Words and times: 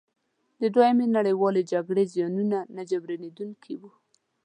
د 0.61 0.63
دویمې 0.73 1.05
نړیوالې 1.17 1.61
جګړې 1.71 2.03
زیانونه 2.13 2.57
نه 2.75 2.83
جبرانیدونکي 2.89 3.73
وو. 3.77 3.91